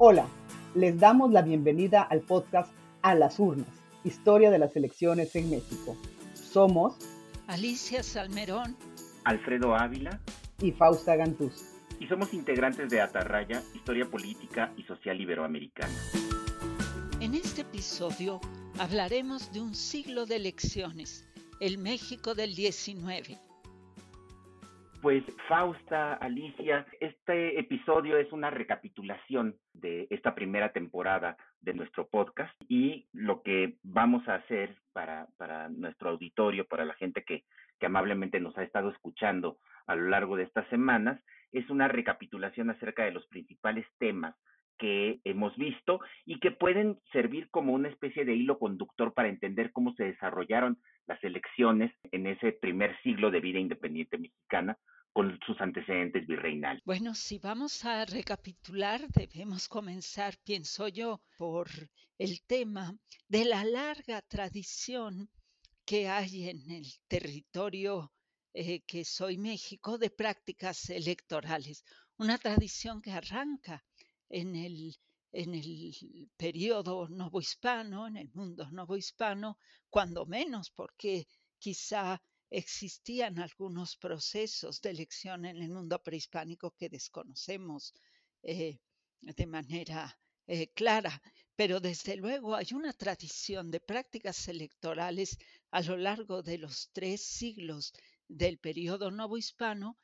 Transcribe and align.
Hola, 0.00 0.28
les 0.76 0.96
damos 0.96 1.32
la 1.32 1.42
bienvenida 1.42 2.02
al 2.02 2.20
podcast 2.20 2.72
A 3.02 3.16
las 3.16 3.40
Urnas, 3.40 3.66
Historia 4.04 4.48
de 4.48 4.60
las 4.60 4.76
Elecciones 4.76 5.34
en 5.34 5.50
México. 5.50 5.96
Somos 6.34 6.94
Alicia 7.48 8.04
Salmerón, 8.04 8.76
Alfredo 9.24 9.74
Ávila 9.74 10.20
y 10.62 10.70
Fausta 10.70 11.16
Gantuz. 11.16 11.74
Y 11.98 12.06
somos 12.06 12.32
integrantes 12.32 12.88
de 12.90 13.00
Atarraya, 13.00 13.60
Historia 13.74 14.08
Política 14.08 14.72
y 14.76 14.84
Social 14.84 15.20
Iberoamericana. 15.20 15.92
En 17.18 17.34
este 17.34 17.62
episodio 17.62 18.40
hablaremos 18.78 19.52
de 19.52 19.62
un 19.62 19.74
siglo 19.74 20.26
de 20.26 20.36
elecciones, 20.36 21.26
el 21.58 21.76
México 21.76 22.36
del 22.36 22.54
19 22.54 23.36
pues 25.00 25.22
Fausta, 25.48 26.14
Alicia, 26.14 26.86
este 27.00 27.58
episodio 27.58 28.16
es 28.16 28.32
una 28.32 28.50
recapitulación 28.50 29.56
de 29.72 30.06
esta 30.10 30.34
primera 30.34 30.72
temporada 30.72 31.36
de 31.60 31.74
nuestro 31.74 32.08
podcast 32.08 32.52
y 32.68 33.08
lo 33.12 33.42
que 33.42 33.76
vamos 33.82 34.26
a 34.28 34.36
hacer 34.36 34.76
para, 34.92 35.28
para 35.36 35.68
nuestro 35.68 36.10
auditorio, 36.10 36.66
para 36.66 36.84
la 36.84 36.94
gente 36.94 37.22
que, 37.24 37.44
que 37.78 37.86
amablemente 37.86 38.40
nos 38.40 38.56
ha 38.58 38.64
estado 38.64 38.90
escuchando 38.90 39.58
a 39.86 39.94
lo 39.94 40.08
largo 40.08 40.36
de 40.36 40.44
estas 40.44 40.68
semanas, 40.68 41.20
es 41.52 41.68
una 41.70 41.88
recapitulación 41.88 42.70
acerca 42.70 43.04
de 43.04 43.12
los 43.12 43.26
principales 43.28 43.86
temas 43.98 44.34
que 44.78 45.20
hemos 45.24 45.56
visto 45.56 46.00
y 46.24 46.38
que 46.40 46.50
pueden 46.50 46.98
servir 47.12 47.50
como 47.50 47.72
una 47.72 47.88
especie 47.88 48.24
de 48.24 48.34
hilo 48.34 48.58
conductor 48.58 49.12
para 49.12 49.28
entender 49.28 49.72
cómo 49.72 49.92
se 49.94 50.04
desarrollaron 50.04 50.78
las 51.06 51.22
elecciones 51.24 51.92
en 52.12 52.26
ese 52.26 52.52
primer 52.52 52.96
siglo 53.02 53.30
de 53.30 53.40
vida 53.40 53.58
independiente 53.58 54.18
mexicana 54.18 54.78
con 55.12 55.38
sus 55.46 55.60
antecedentes 55.60 56.26
virreinales. 56.26 56.82
Bueno, 56.84 57.14
si 57.14 57.38
vamos 57.38 57.84
a 57.84 58.04
recapitular, 58.04 59.00
debemos 59.08 59.68
comenzar, 59.68 60.34
pienso 60.44 60.88
yo, 60.88 61.20
por 61.36 61.68
el 62.18 62.42
tema 62.46 62.94
de 63.26 63.44
la 63.44 63.64
larga 63.64 64.22
tradición 64.22 65.28
que 65.84 66.08
hay 66.08 66.50
en 66.50 66.70
el 66.70 66.86
territorio 67.08 68.12
eh, 68.54 68.80
que 68.86 69.04
soy 69.04 69.38
México 69.38 69.98
de 69.98 70.10
prácticas 70.10 70.90
electorales. 70.90 71.84
Una 72.18 72.38
tradición 72.38 73.00
que 73.00 73.12
arranca 73.12 73.84
en 74.28 74.56
el, 74.56 74.96
en 75.32 75.54
el 75.54 76.30
periodo 76.36 77.08
novohispano, 77.08 78.06
en 78.06 78.16
el 78.16 78.30
mundo 78.34 78.70
novohispano, 78.70 79.58
cuando 79.90 80.26
menos, 80.26 80.70
porque 80.70 81.26
quizá 81.58 82.20
existían 82.50 83.38
algunos 83.38 83.96
procesos 83.96 84.80
de 84.80 84.90
elección 84.90 85.44
en 85.44 85.62
el 85.62 85.70
mundo 85.70 86.02
prehispánico 86.02 86.74
que 86.78 86.88
desconocemos 86.88 87.94
eh, 88.42 88.78
de 89.20 89.46
manera 89.46 90.18
eh, 90.46 90.68
clara, 90.68 91.20
pero 91.54 91.80
desde 91.80 92.16
luego 92.16 92.54
hay 92.54 92.68
una 92.72 92.92
tradición 92.92 93.70
de 93.70 93.80
prácticas 93.80 94.48
electorales 94.48 95.36
a 95.70 95.82
lo 95.82 95.96
largo 95.96 96.42
de 96.42 96.56
los 96.56 96.90
tres 96.92 97.22
siglos 97.22 97.92
del 98.28 98.58
periodo 98.58 99.10
novohispano 99.10 99.98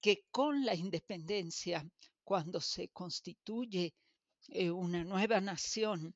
que 0.00 0.24
con 0.30 0.64
la 0.64 0.74
independencia 0.74 1.86
cuando 2.30 2.60
se 2.60 2.86
constituye 2.90 3.92
eh, 4.50 4.70
una 4.70 5.02
nueva 5.02 5.40
nación, 5.40 6.14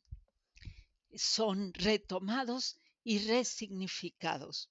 son 1.13 1.75
retomados 1.75 2.79
y 3.03 3.19
resignificados. 3.19 4.71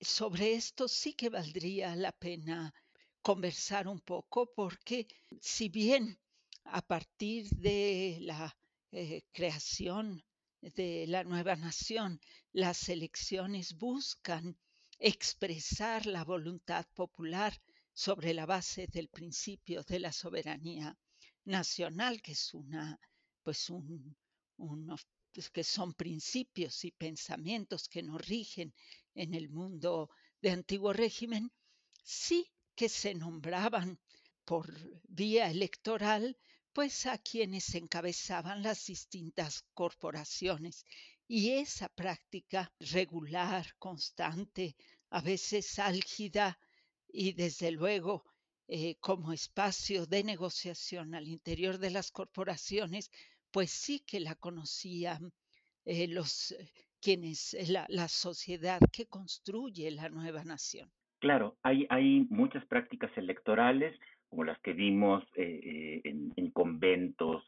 Sobre 0.00 0.54
esto 0.54 0.88
sí 0.88 1.14
que 1.14 1.28
valdría 1.28 1.94
la 1.94 2.10
pena 2.10 2.74
conversar 3.22 3.86
un 3.86 4.00
poco 4.00 4.52
porque 4.52 5.06
si 5.40 5.68
bien 5.68 6.18
a 6.64 6.82
partir 6.82 7.48
de 7.50 8.18
la 8.22 8.52
eh, 8.90 9.22
creación 9.30 10.24
de 10.60 11.06
la 11.06 11.22
nueva 11.22 11.54
nación, 11.54 12.20
las 12.50 12.88
elecciones 12.88 13.78
buscan 13.78 14.58
expresar 14.98 16.06
la 16.06 16.24
voluntad 16.24 16.84
popular 16.94 17.56
sobre 17.92 18.34
la 18.34 18.46
base 18.46 18.86
del 18.86 19.08
principio 19.08 19.82
de 19.82 19.98
la 20.00 20.12
soberanía 20.12 20.96
nacional, 21.44 22.22
que 22.22 22.32
es 22.32 22.54
una, 22.54 22.98
pues 23.42 23.70
un, 23.70 24.16
pues 25.32 25.50
que 25.50 25.64
son 25.64 25.94
principios 25.94 26.84
y 26.84 26.90
pensamientos 26.92 27.88
que 27.88 28.02
nos 28.02 28.26
rigen 28.26 28.74
en 29.14 29.34
el 29.34 29.48
mundo 29.48 30.10
de 30.40 30.50
antiguo 30.50 30.92
régimen, 30.92 31.50
sí 32.02 32.50
que 32.74 32.88
se 32.88 33.14
nombraban 33.14 33.98
por 34.44 34.66
vía 35.08 35.50
electoral, 35.50 36.36
pues 36.72 37.06
a 37.06 37.18
quienes 37.18 37.74
encabezaban 37.74 38.62
las 38.62 38.86
distintas 38.86 39.64
corporaciones. 39.74 40.84
Y 41.26 41.50
esa 41.50 41.88
práctica 41.88 42.72
regular, 42.80 43.74
constante, 43.78 44.76
a 45.10 45.20
veces 45.20 45.78
álgida, 45.78 46.58
y 47.12 47.32
desde 47.32 47.70
luego 47.70 48.24
eh, 48.68 48.96
como 49.00 49.32
espacio 49.32 50.06
de 50.06 50.22
negociación 50.22 51.14
al 51.14 51.26
interior 51.26 51.78
de 51.78 51.90
las 51.90 52.12
corporaciones, 52.12 53.10
pues 53.50 53.70
sí 53.70 54.04
que 54.06 54.20
la 54.20 54.36
conocían 54.36 55.32
eh, 55.84 56.06
los 56.06 56.52
eh, 56.52 56.70
quienes 57.02 57.56
la, 57.68 57.86
la, 57.88 58.06
sociedad 58.06 58.78
que 58.92 59.06
construye 59.06 59.90
la 59.90 60.08
nueva 60.08 60.44
nación. 60.44 60.88
Claro, 61.18 61.56
hay, 61.62 61.86
hay 61.90 62.26
muchas 62.30 62.64
prácticas 62.66 63.10
electorales 63.16 63.98
como 64.28 64.44
las 64.44 64.60
que 64.60 64.72
vimos 64.72 65.24
en, 65.34 66.32
en, 66.36 66.50
conventos, 66.52 67.42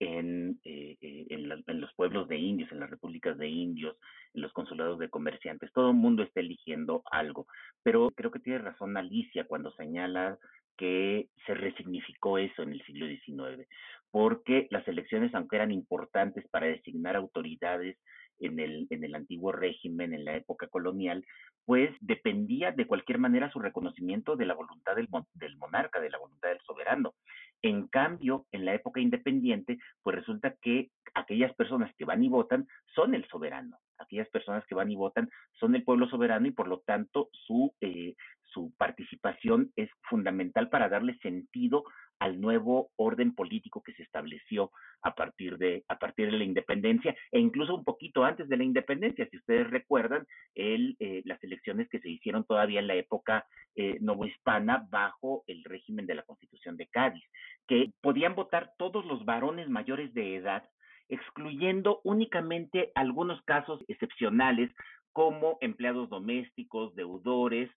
en, 0.00 0.60
en, 0.64 1.52
en, 1.66 1.80
los 1.80 1.92
pueblos 1.94 2.28
de 2.28 2.36
indios, 2.36 2.70
en 2.72 2.80
las 2.80 2.90
repúblicas 2.90 3.36
de 3.36 3.48
indios, 3.48 3.96
en 4.34 4.42
los 4.42 4.52
consulados 4.52 4.98
de 4.98 5.10
comerciantes. 5.10 5.72
Todo 5.72 5.90
el 5.90 5.96
mundo 5.96 6.22
está 6.22 6.40
eligiendo 6.40 7.02
algo. 7.10 7.46
Pero 7.82 8.10
creo 8.14 8.30
que 8.30 8.40
tiene 8.40 8.58
razón 8.58 8.96
Alicia 8.96 9.44
cuando 9.44 9.72
señala 9.72 10.38
que 10.76 11.28
se 11.44 11.54
resignificó 11.54 12.38
eso 12.38 12.62
en 12.62 12.72
el 12.72 12.82
siglo 12.84 13.06
XIX, 13.06 13.66
porque 14.12 14.68
las 14.70 14.86
elecciones, 14.86 15.34
aunque 15.34 15.56
eran 15.56 15.72
importantes 15.72 16.46
para 16.50 16.66
designar 16.66 17.16
autoridades 17.16 17.98
en 18.38 18.60
el, 18.60 18.86
en 18.90 19.02
el 19.02 19.16
antiguo 19.16 19.50
régimen, 19.50 20.14
en 20.14 20.24
la 20.24 20.36
época 20.36 20.68
colonial, 20.68 21.24
pues 21.64 21.90
dependía 22.00 22.70
de 22.70 22.86
cualquier 22.86 23.18
manera 23.18 23.50
su 23.50 23.58
reconocimiento 23.58 24.36
de 24.36 24.46
la 24.46 24.54
voluntad 24.54 24.94
del, 24.94 25.08
del 25.34 25.56
monarca, 25.56 26.00
de 26.00 26.10
la 26.10 26.18
voluntad 26.18 26.48
del 26.48 26.60
soberano. 26.60 27.14
En 27.62 27.88
cambio, 27.88 28.46
en 28.52 28.64
la 28.64 28.74
época 28.74 29.00
independiente, 29.00 29.78
pues 30.02 30.16
resulta 30.16 30.54
que 30.60 30.90
aquellas 31.14 31.54
personas 31.54 31.94
que 31.96 32.04
van 32.04 32.22
y 32.22 32.28
votan 32.28 32.66
son 32.94 33.14
el 33.14 33.26
soberano. 33.28 33.78
Aquellas 33.98 34.28
personas 34.28 34.64
que 34.66 34.74
van 34.74 34.90
y 34.90 34.96
votan 34.96 35.28
son 35.58 35.74
el 35.74 35.84
pueblo 35.84 36.08
soberano 36.08 36.46
y 36.46 36.52
por 36.52 36.68
lo 36.68 36.80
tanto 36.80 37.28
su, 37.32 37.74
eh, 37.80 38.14
su 38.42 38.72
participación 38.76 39.72
es 39.76 39.90
fundamental 40.08 40.68
para 40.68 40.88
darle 40.88 41.18
sentido 41.18 41.84
al 42.18 42.40
nuevo 42.40 42.90
orden 42.96 43.34
político 43.34 43.82
que 43.82 43.92
se 43.94 44.02
estableció 44.02 44.70
a 45.02 45.14
partir 45.14 45.56
de 45.58 45.84
a 45.88 45.98
partir 45.98 46.30
de 46.30 46.38
la 46.38 46.44
independencia 46.44 47.14
e 47.30 47.38
incluso 47.38 47.74
un 47.74 47.84
poquito 47.84 48.24
antes 48.24 48.48
de 48.48 48.56
la 48.56 48.64
independencia. 48.64 49.28
Si 49.30 49.36
ustedes 49.36 49.70
recuerdan 49.70 50.26
el, 50.54 50.96
eh, 50.98 51.22
las 51.24 51.42
elecciones 51.44 51.88
que 51.88 52.00
se 52.00 52.10
hicieron 52.10 52.44
todavía 52.44 52.80
en 52.80 52.88
la 52.88 52.94
época 52.94 53.46
eh, 53.76 53.98
novohispana 54.00 54.86
bajo 54.90 55.44
el 55.46 55.62
régimen 55.64 56.06
de 56.06 56.16
la 56.16 56.22
Constitución 56.22 56.76
de 56.76 56.88
Cádiz 56.88 57.24
que 57.68 57.92
podían 58.00 58.34
votar 58.34 58.72
todos 58.78 59.04
los 59.04 59.24
varones 59.24 59.68
mayores 59.68 60.12
de 60.14 60.36
edad 60.36 60.68
excluyendo 61.08 62.00
únicamente 62.04 62.92
algunos 62.94 63.40
casos 63.42 63.84
excepcionales 63.88 64.70
como 65.12 65.58
empleados 65.60 66.08
domésticos, 66.08 66.94
deudores, 66.94 67.70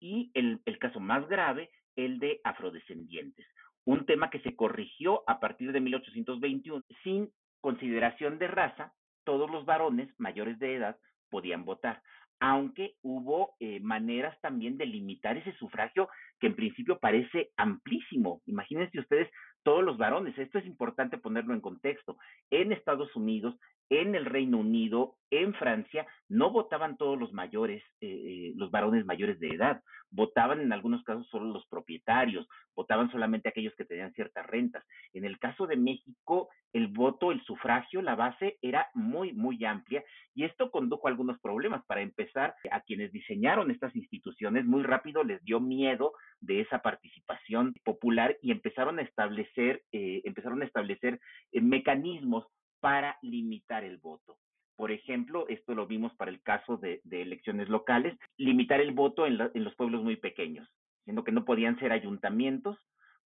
y 0.00 0.30
el, 0.34 0.60
el 0.64 0.78
caso 0.78 1.00
más 1.00 1.28
grave, 1.28 1.70
el 1.96 2.18
de 2.18 2.40
afrodescendientes. 2.44 3.46
Un 3.84 4.06
tema 4.06 4.30
que 4.30 4.40
se 4.40 4.54
corrigió 4.54 5.22
a 5.26 5.40
partir 5.40 5.72
de 5.72 5.80
1821 5.80 6.84
sin 7.02 7.30
consideración 7.60 8.38
de 8.38 8.48
raza, 8.48 8.92
todos 9.24 9.50
los 9.50 9.64
varones 9.64 10.08
mayores 10.18 10.58
de 10.58 10.76
edad 10.76 10.96
podían 11.30 11.64
votar, 11.64 12.02
aunque 12.40 12.94
hubo 13.02 13.56
eh, 13.58 13.80
maneras 13.80 14.38
también 14.40 14.78
de 14.78 14.86
limitar 14.86 15.36
ese 15.36 15.52
sufragio 15.54 16.08
que 16.38 16.46
en 16.46 16.54
principio 16.54 16.98
parece 16.98 17.50
amplísimo. 17.56 18.40
Imagínense 18.46 19.00
ustedes 19.00 19.28
todos 19.62 19.84
los 19.84 19.98
varones, 19.98 20.38
esto 20.38 20.58
es 20.58 20.66
importante 20.66 21.18
ponerlo 21.18 21.54
en 21.54 21.60
contexto. 21.60 22.16
En 22.50 22.72
Estados 22.72 23.14
Unidos 23.16 23.54
en 23.90 24.14
el 24.14 24.26
Reino 24.26 24.58
Unido, 24.58 25.16
en 25.30 25.54
Francia, 25.54 26.06
no 26.28 26.50
votaban 26.50 26.96
todos 26.96 27.18
los 27.18 27.32
mayores, 27.32 27.82
eh, 28.00 28.08
eh, 28.08 28.52
los 28.56 28.70
varones 28.70 29.04
mayores 29.04 29.38
de 29.40 29.48
edad, 29.48 29.82
votaban 30.10 30.60
en 30.60 30.72
algunos 30.72 31.02
casos 31.04 31.26
solo 31.28 31.52
los 31.52 31.66
propietarios, 31.66 32.46
votaban 32.74 33.10
solamente 33.10 33.48
aquellos 33.48 33.74
que 33.76 33.84
tenían 33.84 34.12
ciertas 34.14 34.46
rentas. 34.46 34.84
En 35.12 35.24
el 35.24 35.38
caso 35.38 35.66
de 35.66 35.76
México, 35.76 36.48
el 36.72 36.88
voto, 36.88 37.32
el 37.32 37.42
sufragio, 37.44 38.02
la 38.02 38.14
base 38.14 38.58
era 38.62 38.88
muy, 38.94 39.32
muy 39.32 39.62
amplia 39.64 40.02
y 40.34 40.44
esto 40.44 40.70
condujo 40.70 41.06
a 41.06 41.10
algunos 41.10 41.38
problemas. 41.40 41.84
Para 41.86 42.02
empezar, 42.02 42.54
a 42.70 42.80
quienes 42.80 43.12
diseñaron 43.12 43.70
estas 43.70 43.94
instituciones, 43.96 44.64
muy 44.64 44.82
rápido 44.82 45.24
les 45.24 45.42
dio 45.44 45.60
miedo 45.60 46.12
de 46.40 46.60
esa 46.60 46.80
participación 46.80 47.74
popular 47.84 48.36
y 48.42 48.50
empezaron 48.50 48.98
a 48.98 49.02
establecer, 49.02 49.82
eh, 49.92 50.22
empezaron 50.24 50.62
a 50.62 50.66
establecer 50.66 51.20
eh, 51.52 51.60
mecanismos 51.60 52.46
para 52.80 53.18
limitar 53.22 53.84
el 53.84 53.98
voto. 53.98 54.38
Por 54.76 54.92
ejemplo, 54.92 55.46
esto 55.48 55.74
lo 55.74 55.86
vimos 55.86 56.14
para 56.14 56.30
el 56.30 56.40
caso 56.42 56.76
de, 56.76 57.00
elecciones 57.10 57.68
locales, 57.68 58.16
limitar 58.36 58.80
el 58.80 58.92
voto 58.92 59.26
en, 59.26 59.38
en 59.54 59.64
los 59.64 59.74
pueblos 59.74 60.04
muy 60.04 60.16
pequeños, 60.16 60.68
siendo 61.04 61.24
que 61.24 61.32
no 61.32 61.44
podían 61.44 61.78
ser 61.80 61.92
ayuntamientos 61.92 62.78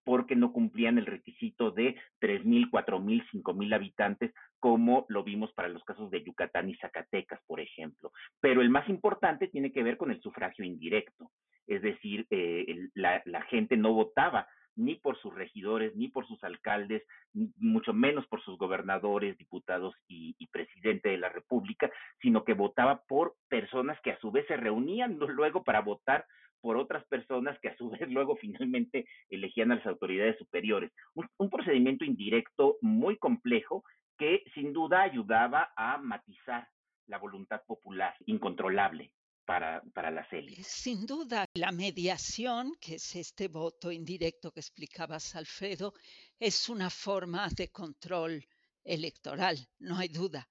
porque 0.04 0.37
no 0.37 0.52
cumplían 0.52 0.99
el 0.99 1.06
requisito 1.06 1.70
de 1.70 1.96
3.000, 2.20 2.70
4.000, 2.70 3.25
5.000 3.32 3.75
habitantes, 3.75 4.32
como 4.58 5.06
lo 5.08 5.22
vimos 5.22 5.52
para 5.52 5.69
los 5.69 5.84
casos 5.84 6.10
de 6.10 6.22
Yucatán 6.25 6.69
y 6.69 6.76
Zacatecas, 6.76 7.40
por 7.46 7.60
ejemplo. 7.60 8.12
Pero 8.40 8.62
el 8.62 8.70
más 8.70 8.88
importante 8.88 9.49
tiene 9.49 9.72
que 9.72 9.82
ver 9.82 9.96
con 9.96 10.10
el 10.10 10.20
sufragio 10.20 10.64
indirecto, 10.64 11.31
es 11.66 11.82
decir, 11.82 12.26
eh, 12.31 12.88
la, 12.94 13.43
gente 13.49 13.76
no 13.76 13.93
votaba 13.93 14.46
ni 14.76 14.96
por 14.96 15.19
sus 15.19 15.34
regidores, 15.34 15.94
ni 15.96 16.08
por 16.08 16.26
sus 16.26 16.42
alcaldes, 16.44 17.02
mucho 17.58 17.92
menos 17.92 18.26
por 18.26 18.42
sus 18.42 18.58
gobernadores, 18.58 19.36
diputados 19.38 19.94
y, 20.08 20.34
presidente 20.52 21.08
de 21.08 21.19
la 21.19 21.30
República, 21.30 21.90
sino 22.20 22.44
que 22.44 22.52
votaba 22.52 23.02
por 23.08 23.34
personas 23.48 23.98
que 24.02 24.10
a 24.10 24.19
su 24.19 24.30
vez 24.30 24.46
se 24.46 24.56
reunían 24.56 25.19
luego 25.19 25.64
para 25.64 25.80
votar 25.80 26.26
por 26.60 26.76
otras 26.76 27.04
personas 27.06 27.58
que 27.60 27.69
a 27.69 27.76
su 27.76 27.90
vez 27.90 28.08
luego 28.08 28.36
finalmente 28.36 29.06
elegían 29.28 29.72
a 29.72 29.76
las 29.76 29.86
autoridades 29.86 30.38
superiores. 30.38 30.92
Un, 31.14 31.50
procedimiento 31.50 32.04
indirecto 32.04 32.76
muy 32.80 33.16
complejo 33.18 33.84
que 34.18 34.42
sin 34.54 34.72
duda 34.72 35.02
ayudaba 35.02 35.72
a 35.76 35.98
matizar 35.98 36.68
la 37.06 37.18
voluntad 37.18 37.62
popular 37.66 38.14
incontrolable 38.26 39.10
para, 39.44 40.10
las 40.10 40.32
élites. 40.32 40.66
Sin 40.66 41.06
duda, 41.06 41.46
la 41.54 41.72
mediación, 41.72 42.74
que 42.80 42.96
es 42.96 43.16
este 43.16 43.48
voto 43.48 43.90
indirecto 43.90 44.52
que 44.52 44.60
explicabas, 44.60 45.34
Alfredo, 45.34 45.94
es 46.38 46.68
una 46.68 46.90
forma 46.90 47.48
de 47.48 47.70
control 47.70 48.46
electoral, 48.84 49.68
no 49.78 49.98
hay 49.98 50.08
duda, 50.08 50.48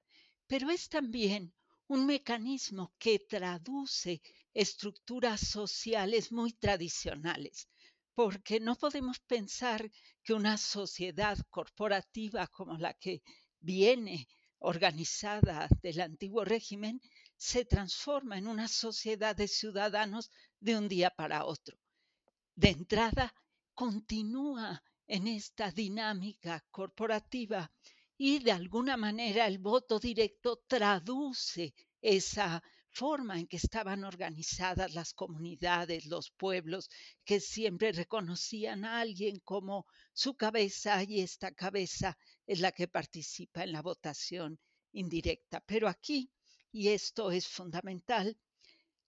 pero 0.48 0.70
es 0.70 0.90
también 0.90 1.54
un 1.88 2.06
mecanismo 2.06 2.94
que 2.98 3.20
traduce 3.20 4.22
estructuras 4.54 5.42
sociales 5.42 6.32
muy 6.32 6.54
tradicionales, 6.54 7.68
porque 8.14 8.60
no 8.60 8.76
podemos 8.76 9.20
pensar 9.20 9.90
que 10.24 10.34
una 10.34 10.58
sociedad 10.58 11.38
corporativa 11.50 12.48
como 12.48 12.78
la 12.78 12.94
que 12.94 13.22
viene 13.60 14.28
organizada 14.60 15.68
del 15.82 16.02
antiguo 16.02 16.46
régimen 16.46 17.02
se 17.42 17.66
transforma 17.66 18.38
en 18.38 18.46
una 18.46 18.68
sociedad 18.68 19.36
de 19.36 19.48
ciudadanos 19.48 20.30
de 20.60 20.78
un 20.78 20.88
día 20.88 21.10
para 21.10 21.44
otro. 21.46 21.76
De 22.54 22.70
entrada, 22.70 23.34
continúa 23.74 24.84
en 25.08 25.26
esta 25.26 25.72
dinámica 25.72 26.64
corporativa 26.70 27.72
y 28.16 28.38
de 28.44 28.52
alguna 28.52 28.96
manera 28.96 29.48
el 29.48 29.58
voto 29.58 30.00
directo 30.00 30.62
traduce 30.68 31.74
esa 32.00 32.62
forma 32.92 33.40
en 33.40 33.48
que 33.48 33.58
estaban 33.58 34.04
organizadas 34.04 34.94
las 34.94 35.12
comunidades, 35.12 36.06
los 36.06 36.30
pueblos, 36.30 36.92
que 37.26 37.40
siempre 37.40 37.92
reconocían 37.92 38.86
a 38.86 39.00
alguien 39.00 39.40
como 39.40 39.88
su 40.14 40.36
cabeza 40.36 41.02
y 41.02 41.22
esta 41.22 41.52
cabeza 41.52 42.16
es 42.46 42.60
la 42.60 42.72
que 42.72 42.88
participa 42.88 43.64
en 43.64 43.72
la 43.72 43.82
votación 43.82 44.60
indirecta. 44.92 45.60
Pero 45.66 45.88
aquí, 45.88 46.30
y 46.72 46.90
esto 46.90 47.32
es 47.32 47.48
fundamental, 47.48 48.38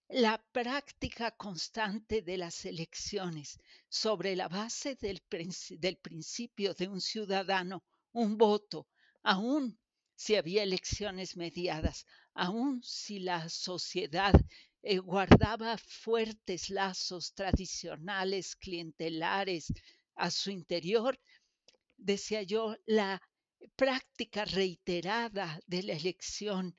la 0.08 0.38
práctica 0.52 1.30
constante 1.30 2.20
de 2.20 2.36
las 2.36 2.66
elecciones 2.66 3.58
sobre 3.88 4.36
la 4.36 4.48
base 4.48 4.96
del, 4.96 5.22
principio 5.22 6.74
de 6.74 6.88
un 6.88 7.00
ciudadano, 7.00 7.82
un 8.12 8.36
voto, 8.36 8.86
aún 9.22 9.78
si 10.14 10.36
había 10.36 10.62
elecciones 10.62 11.36
mediadas, 11.36 12.06
aún 12.34 12.82
si 12.82 13.18
la 13.18 13.48
sociedad 13.48 14.34
eh, 14.82 14.98
guardaba 14.98 15.78
fuertes 15.78 16.68
lazos 16.68 17.32
tradicionales, 17.32 18.56
clientelares 18.56 19.72
a 20.16 20.30
su 20.30 20.50
interior, 20.50 21.18
decía 21.96 22.42
yo, 22.42 22.76
la 22.84 23.22
práctica 23.74 24.44
reiterada 24.44 25.58
de 25.66 25.82
la 25.82 25.94
elección 25.94 26.76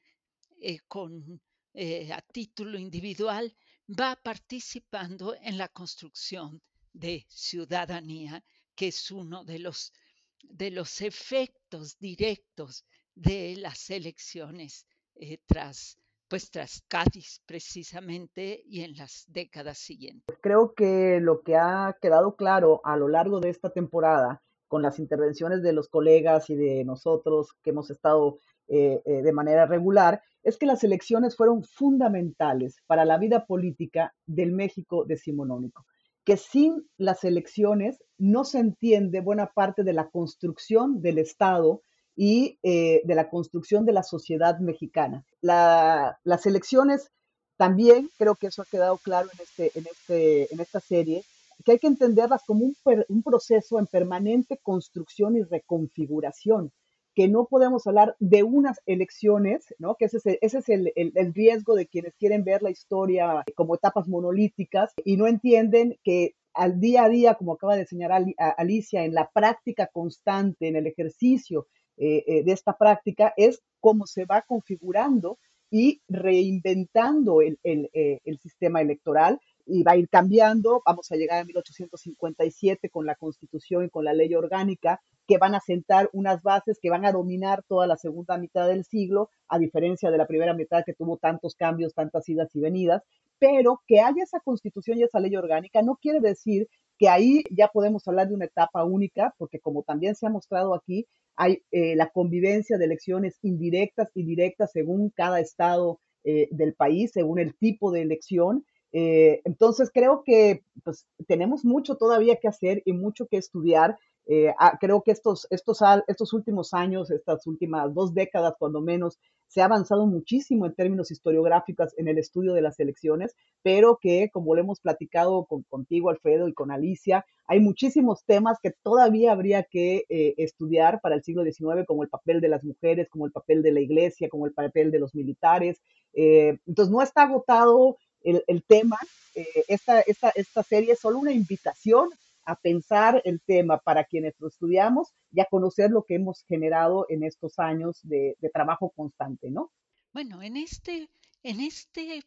eh, 0.68 0.80
con, 0.88 1.40
eh, 1.76 2.12
a 2.12 2.22
título 2.22 2.80
individual 2.80 3.56
va 3.88 4.16
participando 4.16 5.36
en 5.40 5.60
la 5.60 5.68
construcción 5.68 6.60
de 6.92 7.24
ciudadanía, 7.30 8.44
que 8.74 8.88
es 8.88 9.12
uno 9.12 9.46
de 9.46 9.60
los 9.60 9.94
de 10.42 10.72
los 10.72 11.02
efectos 11.02 12.00
directos 12.00 12.84
de 13.14 13.58
las 13.58 13.92
elecciones 13.92 14.88
eh, 15.14 15.38
tras 15.46 16.00
pues 16.28 16.50
tras 16.50 16.82
Cádiz 16.88 17.42
precisamente 17.46 18.64
y 18.66 18.82
en 18.82 18.98
las 18.98 19.26
décadas 19.28 19.78
siguientes. 19.78 20.36
Creo 20.42 20.74
que 20.74 21.20
lo 21.22 21.44
que 21.44 21.58
ha 21.58 21.96
quedado 22.02 22.36
claro 22.36 22.82
a 22.84 22.98
lo 22.98 23.08
largo 23.08 23.40
de 23.40 23.50
esta 23.50 23.70
temporada 23.70 24.42
con 24.68 24.82
las 24.82 24.98
intervenciones 24.98 25.62
de 25.62 25.74
los 25.74 25.90
colegas 25.90 26.50
y 26.50 26.56
de 26.56 26.84
nosotros 26.86 27.54
que 27.62 27.70
hemos 27.70 27.92
estado 27.92 28.40
de 28.68 29.32
manera 29.32 29.68
regular, 29.68 30.24
es 30.46 30.58
que 30.58 30.66
las 30.66 30.84
elecciones 30.86 31.36
fueron 31.36 31.64
fundamentales 31.64 32.78
para 32.88 33.04
la 33.04 33.18
vida 33.18 33.46
política 33.46 34.16
del 34.26 34.54
México 34.54 35.04
decimonónico 35.04 35.86
que 36.26 36.38
sin 36.38 36.90
las 36.98 37.24
elecciones 37.24 38.04
no 38.18 38.44
se 38.44 38.60
entiende 38.60 39.22
buena 39.22 39.52
parte 39.52 39.84
de 39.84 39.94
la 39.94 40.10
construcción 40.10 41.02
del 41.02 41.20
Estado 41.20 41.82
y 42.16 42.58
eh, 42.64 43.02
de 43.06 43.16
la 43.16 43.30
construcción 43.30 43.86
de 43.86 43.94
la 43.94 44.04
sociedad 44.04 44.60
mexicana. 44.60 45.24
las 45.42 46.46
elecciones 46.46 47.12
también, 47.58 48.10
creo 48.18 48.36
que 48.36 48.48
eso 48.48 48.64
ha 48.64 48.66
quedado 48.66 48.98
claro 48.98 49.30
en, 49.34 49.42
este, 49.42 49.80
este, 49.80 50.62
esta 50.62 50.80
serie, 50.80 51.24
que 51.64 51.74
hay 51.74 51.80
que 51.80 51.88
entenderlas 51.88 52.42
como 52.46 52.66
un 53.08 53.24
proceso 53.24 53.80
en 53.80 53.88
permanente 53.88 54.60
construcción 54.62 55.38
y 55.38 55.44
reconfiguración 55.44 56.72
que 57.16 57.28
no 57.30 57.46
podemos 57.46 57.88
hablar 57.88 58.16
de 58.20 58.44
unas 58.44 58.82
elecciones, 58.86 59.74
¿no? 59.80 59.96
que 59.96 60.06
ese 60.06 60.38
es, 60.42 60.70
el, 60.70 61.34
riesgo 61.34 61.74
de 61.74 61.88
quienes 61.88 62.14
quieren 62.16 62.44
ver 62.44 62.62
la 62.62 62.70
historia 62.70 63.44
como 63.56 63.76
etapas 63.76 64.08
monolíticas 64.08 64.94
y 65.04 65.16
no 65.16 65.26
entienden 65.26 65.98
que 66.04 66.36
al 66.54 66.80
día 66.80 67.06
a 67.06 67.10
día, 67.10 67.36
como 67.36 67.54
acaba 67.54 67.76
de 67.76 67.86
señalar 67.86 68.26
Alicia, 68.58 69.04
en 69.04 69.14
la 69.14 69.30
práctica 69.34 69.88
constante, 69.88 70.68
en 70.68 70.76
el 70.76 70.88
ejercicio 70.88 71.68
eh, 71.98 72.24
eh, 72.28 72.44
de 72.44 72.52
esta 72.52 72.78
práctica, 72.78 73.34
es 73.38 73.62
cómo 73.80 74.06
se 74.06 74.26
va 74.26 74.42
configurando 74.42 75.38
y 75.70 76.02
reinventando 76.08 77.42
el, 77.42 77.60
eh, 77.64 78.20
el 78.24 78.38
sistema 78.40 78.82
electoral 78.82 79.40
y 79.66 79.84
va 79.84 79.94
a 79.94 79.98
ir 79.98 80.10
cambiando. 80.10 80.82
Vamos 80.86 81.12
a 81.12 81.16
llegar 81.16 81.42
a 81.42 81.46
1857 81.46 82.90
con 82.90 83.06
la 83.06 83.16
constitución 83.16 83.86
y 83.86 83.90
con 83.90 84.06
la 84.06 84.14
ley 84.14 84.34
orgánica 84.36 85.02
que 85.28 85.38
van 85.38 85.56
a 85.56 85.60
sentar 85.60 86.10
unas 86.14 86.42
bases 86.44 86.78
que 86.82 86.90
van 86.90 87.06
a 87.06 87.12
dominar 87.12 87.64
toda 87.68 87.88
la 87.88 87.98
segunda 87.98 88.38
mitad 88.38 88.68
del 88.68 88.86
siglo, 88.86 89.30
a 89.48 89.58
diferencia 89.58 90.12
de 90.12 90.18
la 90.18 90.28
primera 90.28 90.54
mitad 90.54 90.84
que 90.86 90.94
tuvo 90.94 91.18
tantos 91.18 91.56
cambios, 91.56 91.94
tantas 91.94 92.28
idas 92.30 92.56
y 92.56 92.60
venidas. 92.60 93.04
Pero 93.40 93.82
que 93.88 94.00
haya 94.00 94.24
esa 94.24 94.40
constitución 94.40 95.00
y 95.00 95.04
esa 95.04 95.20
ley 95.20 95.36
orgánica 95.36 95.82
no 95.82 95.96
quiere 95.96 96.20
decir 96.20 96.68
que 96.98 97.10
ahí 97.10 97.44
ya 97.52 97.68
podemos 97.68 98.08
hablar 98.08 98.30
de 98.30 98.36
una 98.36 98.46
etapa 98.46 98.84
única, 98.86 99.34
porque 99.38 99.60
como 99.60 99.84
también 99.84 100.16
se 100.16 100.28
ha 100.28 100.30
mostrado 100.30 100.74
aquí, 100.74 101.06
hay 101.36 101.64
eh, 101.72 101.96
la 101.96 102.10
convivencia 102.10 102.78
de 102.78 102.86
elecciones 102.86 103.38
indirectas 103.42 104.10
y 104.14 104.24
directas 104.24 104.72
según 104.72 105.10
cada 105.10 105.42
estado 105.42 106.00
eh, 106.24 106.48
del 106.52 106.74
país, 106.74 107.12
según 107.14 107.40
el 107.40 107.56
tipo 107.56 107.92
de 107.92 108.02
elección, 108.02 108.66
eh, 108.98 109.42
entonces 109.44 109.92
creo 109.94 110.24
que 110.24 110.64
pues, 110.84 111.06
tenemos 111.28 111.66
mucho 111.66 111.96
todavía 111.96 112.38
que 112.38 112.48
hacer 112.48 112.82
y 112.86 112.94
mucho 112.94 113.28
que 113.28 113.38
estudiar. 113.38 113.98
Eh, 114.28 114.54
ah, 114.58 114.78
creo 114.80 115.04
que 115.04 115.12
estos, 115.12 115.48
estos, 115.50 115.80
estos 116.08 116.34
últimos 116.34 116.74
años, 116.74 117.12
estas 117.12 117.46
últimas 117.46 117.94
dos 117.94 118.14
décadas 118.14 118.56
cuando 118.58 118.82
menos, 118.82 119.20
se 119.48 119.62
ha 119.62 119.66
avanzado 119.66 120.08
muchísimo 120.08 120.66
en 120.66 120.74
términos 120.74 121.12
historiográficos 121.12 121.94
en 121.98 122.08
el 122.08 122.18
estudio 122.18 122.54
de 122.54 122.62
las 122.62 122.80
elecciones, 122.80 123.36
pero 123.62 124.00
que 124.02 124.30
como 124.32 124.56
lo 124.56 124.62
hemos 124.62 124.80
platicado 124.80 125.46
con, 125.46 125.64
contigo, 125.64 126.10
Alfredo, 126.10 126.48
y 126.48 126.54
con 126.54 126.72
Alicia, 126.72 127.26
hay 127.48 127.60
muchísimos 127.60 128.24
temas 128.26 128.58
que 128.64 128.72
todavía 128.82 129.34
habría 129.34 129.64
que 129.64 130.06
eh, 130.10 130.34
estudiar 130.38 131.00
para 131.02 131.16
el 131.16 131.24
siglo 131.24 131.44
XIX, 131.44 131.86
como 131.86 132.04
el 132.04 132.10
papel 132.10 132.42
de 132.42 132.48
las 132.48 132.64
mujeres, 132.64 133.08
como 133.10 133.26
el 133.26 133.32
papel 133.32 133.62
de 133.62 133.72
la 133.74 133.82
iglesia, 133.82 134.30
como 134.30 134.46
el 134.46 134.54
papel 134.54 134.90
de 134.90 135.00
los 135.00 135.14
militares. 135.14 135.82
entonces 136.14 136.92
no 136.92 137.02
está 137.02 137.24
agotado 137.24 137.98
el, 138.26 138.64
tema. 138.64 138.98
Eh, 139.36 139.66
esta, 139.68 140.02
esta, 140.02 140.30
esta 140.36 140.64
serie 140.64 140.94
es 140.94 141.00
solo 141.00 141.20
una 141.20 141.32
invitación 141.32 142.10
a 142.46 142.56
pensar 142.56 143.22
el 143.26 143.42
tema 143.42 143.80
para 143.80 144.04
quienes 144.04 144.36
lo 144.40 144.48
estudiamos 144.48 145.14
y 145.32 145.42
a 145.42 145.46
conocer 145.46 145.90
lo 145.90 146.04
que 146.04 146.16
hemos 146.16 146.44
generado 146.44 147.06
en 147.10 147.24
estos 147.24 147.60
años 147.60 148.00
de, 148.04 148.38
trabajo 148.54 148.92
constante, 148.96 149.50
¿no? 149.50 149.72
Bueno, 150.14 150.42
en 150.42 150.56
este, 150.56 151.10
en 151.44 151.60
este 151.60 152.24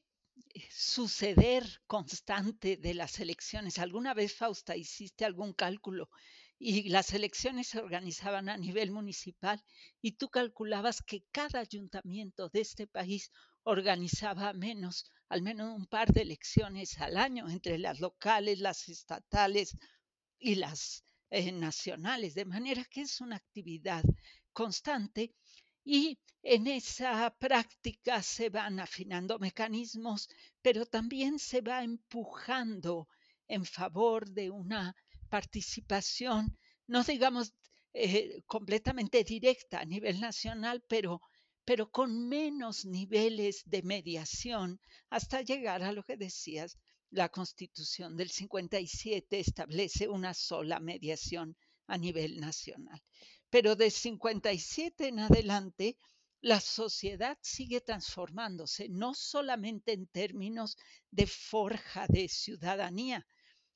suceder 0.71 1.65
constante 1.87 2.77
de 2.77 2.95
las 2.95 3.19
elecciones. 3.21 3.79
¿Alguna 3.79 4.13
vez, 4.15 4.35
Fausta, 4.35 4.77
hiciste 4.77 5.25
algún 5.25 5.53
cálculo 5.53 6.11
y 6.59 6.89
las 6.89 7.13
elecciones 7.13 7.69
se 7.69 7.79
organizaban 7.79 8.49
a 8.49 8.57
nivel 8.57 8.91
municipal 8.91 9.63
y 10.03 10.13
tú 10.13 10.29
calculabas 10.29 11.03
que 11.03 11.23
cada 11.31 11.61
ayuntamiento 11.61 12.49
de 12.49 12.61
este 12.61 12.87
país 12.87 13.31
organizaba 13.63 14.53
menos, 14.53 15.11
al 15.29 15.43
menos 15.43 15.75
un 15.75 15.87
par 15.87 16.13
de 16.13 16.23
elecciones 16.23 16.99
al 16.99 17.17
año 17.17 17.49
entre 17.49 17.79
las 17.79 18.01
locales, 18.01 18.61
las 18.61 18.89
estatales 18.89 19.77
y 20.39 20.55
las 20.57 21.05
eh, 21.31 21.53
nacionales, 21.53 22.35
de 22.35 22.45
manera 22.45 22.85
que 22.85 23.03
es 23.03 23.21
una 23.21 23.37
actividad 23.37 24.03
constante 24.53 25.35
y 25.85 26.19
en 26.43 26.67
esa 26.67 27.35
práctica 27.39 28.23
se 28.23 28.49
van 28.51 28.81
afinando 28.81 29.39
mecanismos, 29.39 30.29
pero 30.63 30.87
también 30.87 31.39
se 31.39 31.61
va 31.61 31.83
empujando 31.83 33.09
en 33.49 33.65
favor 33.65 34.29
de 34.29 34.51
una 34.51 34.95
participación, 35.29 36.57
no 36.87 37.03
digamos 37.05 37.55
eh, 37.93 38.43
completamente 38.47 39.25
directa 39.25 39.81
a 39.81 39.85
nivel 39.85 40.21
nacional, 40.21 40.85
pero, 40.89 41.21
pero 41.69 41.91
con 41.91 42.31
menos 42.31 42.87
niveles 42.87 43.63
de 43.67 43.83
mediación 43.83 44.81
hasta 45.11 45.43
llegar 45.43 45.83
a 45.83 45.93
lo 45.93 46.03
que 46.03 46.17
decías, 46.17 46.79
la 47.11 47.29
constitución 47.29 48.17
del 48.17 48.31
57 48.31 49.39
establece 49.39 50.09
una 50.09 50.33
sola 50.33 50.81
mediación 50.81 51.59
a 51.87 51.99
nivel 51.99 52.41
nacional. 52.41 53.03
Pero 53.51 53.77
de 53.77 53.91
57 53.91 55.09
en 55.09 55.19
adelante, 55.19 55.99
la 56.41 56.59
sociedad 56.59 57.37
sigue 57.43 57.83
transformándose, 57.83 58.89
no 58.89 59.13
solamente 59.13 59.93
en 59.93 60.07
términos 60.07 60.79
de 61.11 61.27
forja 61.27 62.07
de 62.09 62.29
ciudadanía, 62.29 63.27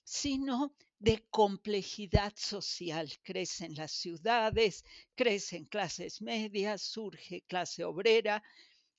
sino 0.02 0.74
de 1.02 1.26
complejidad 1.30 2.32
social. 2.36 3.10
Crecen 3.24 3.74
las 3.74 3.90
ciudades, 3.90 4.84
crecen 5.16 5.64
clases 5.64 6.22
medias, 6.22 6.82
surge 6.82 7.42
clase 7.42 7.82
obrera 7.84 8.40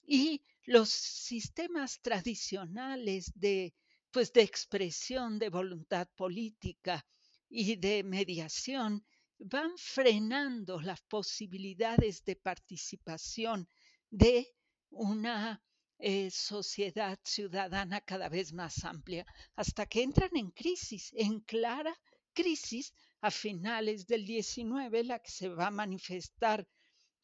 y 0.06 0.42
los 0.66 0.90
sistemas 0.90 2.02
tradicionales 2.02 3.32
de, 3.36 3.74
pues, 4.12 4.34
de 4.34 4.42
expresión 4.42 5.40
de 5.40 5.48
voluntad 5.48 6.10
política 6.16 7.06
y 7.50 7.78
de 7.78 8.04
mediación 8.04 9.06
van 9.40 9.72
frenando 9.78 10.82
las 10.82 11.02
posibilidades 11.04 12.26
de 12.26 12.36
participación 12.36 13.70
de 14.10 14.54
una 14.90 15.64
eh, 16.00 16.30
sociedad 16.32 17.20
ciudadana 17.24 18.02
cada 18.02 18.30
vez 18.30 18.54
más 18.54 18.84
amplia, 18.84 19.26
hasta 19.56 19.86
que 19.86 20.04
entran 20.04 20.36
en 20.36 20.52
crisis, 20.52 21.12
en 21.16 21.40
clara 21.42 21.96
crisis 22.34 22.94
a 23.22 23.32
finales 23.32 24.06
del 24.08 24.26
19, 24.26 25.04
la 25.04 25.20
que 25.20 25.32
se 25.32 25.50
va 25.50 25.68
a 25.68 25.72
manifestar 25.72 26.68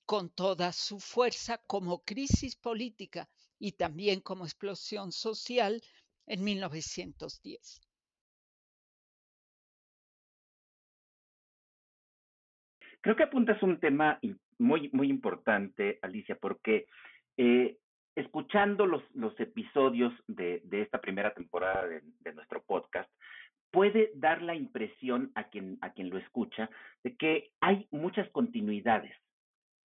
con 0.05 0.29
toda 0.29 0.71
su 0.71 0.99
fuerza 0.99 1.59
como 1.67 2.03
crisis 2.03 2.55
política 2.55 3.29
y 3.59 3.73
también 3.73 4.21
como 4.21 4.45
explosión 4.45 5.11
social 5.11 5.81
en 6.25 6.43
1910. 6.43 7.81
Creo 13.01 13.15
que 13.15 13.23
apuntas 13.23 13.61
un 13.63 13.79
tema 13.79 14.19
muy, 14.57 14.89
muy 14.93 15.09
importante, 15.09 15.99
Alicia, 16.01 16.35
porque 16.35 16.87
eh, 17.37 17.77
escuchando 18.15 18.85
los, 18.85 19.03
los 19.13 19.37
episodios 19.39 20.13
de, 20.27 20.61
de, 20.65 20.81
esta 20.81 20.99
primera 20.99 21.33
temporada 21.33 21.87
de, 21.87 22.01
de, 22.19 22.33
nuestro 22.33 22.61
podcast, 22.63 23.09
puede 23.71 24.11
dar 24.15 24.41
la 24.41 24.55
impresión 24.55 25.31
a 25.35 25.45
quien, 25.45 25.77
a 25.81 25.91
quien 25.93 26.09
lo 26.09 26.17
escucha 26.17 26.69
de 27.03 27.15
que 27.15 27.51
hay 27.61 27.87
muchas 27.91 28.29
continuidades. 28.29 29.13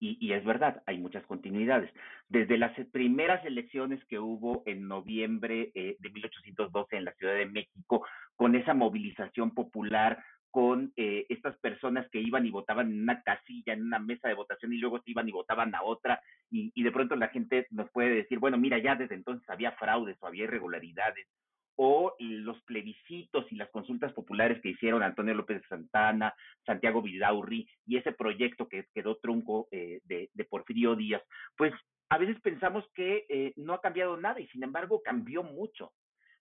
Y, 0.00 0.18
y, 0.20 0.32
es 0.32 0.44
verdad, 0.44 0.82
hay 0.86 0.98
muchas 0.98 1.24
continuidades. 1.26 1.90
Desde 2.28 2.58
las 2.58 2.72
primeras 2.88 3.44
elecciones 3.44 4.04
que 4.06 4.18
hubo 4.18 4.62
en 4.66 4.88
noviembre 4.88 5.70
eh, 5.74 5.96
de 5.98 6.10
1812 6.10 6.96
en 6.96 7.04
la 7.04 7.14
Ciudad 7.14 7.34
de 7.34 7.46
México, 7.46 8.06
con 8.36 8.54
esa 8.54 8.74
movilización 8.74 9.52
popular 9.52 10.22
con 10.54 10.92
eh, 10.94 11.26
estas 11.30 11.58
personas 11.58 12.08
que 12.12 12.20
iban 12.20 12.46
y 12.46 12.50
votaban 12.52 12.86
en 12.92 13.02
una 13.02 13.20
casilla, 13.24 13.72
en 13.72 13.82
una 13.82 13.98
mesa 13.98 14.28
de 14.28 14.34
votación 14.34 14.72
y 14.72 14.76
luego 14.78 15.02
se 15.02 15.10
iban 15.10 15.28
y 15.28 15.32
votaban 15.32 15.74
a 15.74 15.82
otra 15.82 16.22
y, 16.48 16.80
de 16.80 16.92
pronto 16.92 17.16
la 17.16 17.26
gente 17.26 17.66
nos 17.70 17.90
puede 17.90 18.10
decir, 18.10 18.38
bueno, 18.38 18.56
mira, 18.56 18.78
ya 18.78 18.94
desde 18.94 19.16
entonces 19.16 19.50
había 19.50 19.72
fraudes 19.72 20.16
o 20.20 20.28
había 20.28 20.44
irregularidades 20.44 21.26
o 21.74 22.14
los 22.20 22.62
plebiscitos 22.62 23.50
y 23.50 23.56
las 23.56 23.68
consultas 23.70 24.12
populares 24.12 24.62
que 24.62 24.68
hicieron 24.68 25.02
Antonio 25.02 25.34
López 25.34 25.60
de 25.60 25.66
Santana, 25.66 26.32
Santiago 26.64 27.02
Vidaurri 27.02 27.68
y 27.84 27.96
ese 27.96 28.12
proyecto 28.12 28.68
que 28.68 28.86
quedó 28.94 29.16
trunco 29.16 29.66
eh, 29.72 30.02
de, 30.04 30.30
de, 30.34 30.44
Porfirio 30.44 30.94
Díaz, 30.94 31.22
pues 31.56 31.74
a 32.10 32.18
veces 32.18 32.40
pensamos 32.42 32.84
que 32.94 33.26
eh, 33.28 33.54
no 33.56 33.74
ha 33.74 33.80
cambiado 33.80 34.16
nada 34.16 34.38
y 34.38 34.46
sin 34.46 34.62
embargo 34.62 35.02
cambió 35.02 35.42
mucho 35.42 35.90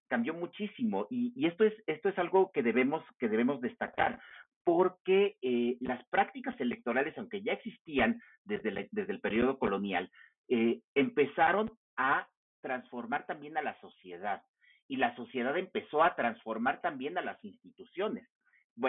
cambió 0.08 0.34
muchísimo 0.34 1.08
y, 1.10 1.34
y, 1.36 1.48
esto 1.48 1.64
es 1.64 1.74
esto 1.88 2.10
es 2.10 2.18
algo 2.18 2.52
que 2.52 2.64
debemos 2.64 3.04
que 3.20 3.30
debemos 3.30 3.62
destacar 3.62 4.20
porque 4.64 5.38
eh, 5.42 5.78
las 5.82 6.04
prácticas 6.10 6.60
electorales 6.60 7.18
aunque 7.18 7.42
ya 7.42 7.54
existían 7.54 8.22
desde 8.44 8.90
desde 8.92 9.14
el 9.14 9.20
periodo 9.20 9.58
colonial 9.58 10.12
eh, 10.50 10.82
empezaron 10.96 11.72
a 11.98 12.28
transformar 12.62 13.26
también 13.26 13.58
a 13.58 13.62
la 13.62 13.80
sociedad 13.82 14.44
y 14.88 14.98
la 14.98 15.16
sociedad 15.16 15.58
empezó 15.58 16.04
a 16.04 16.16
transformar 16.16 16.82
también 16.82 17.18
a 17.18 17.22
las 17.22 17.44
instituciones 17.44 18.28